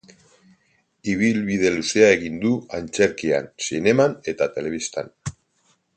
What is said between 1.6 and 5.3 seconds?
luzea egin du antzerkian, zineman eta telebistan.